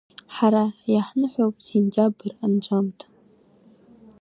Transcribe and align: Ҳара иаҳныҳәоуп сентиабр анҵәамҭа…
Ҳара 0.35 0.63
иаҳныҳәоуп 0.93 1.55
сентиабр 1.67 2.27
анҵәамҭа… 2.43 3.05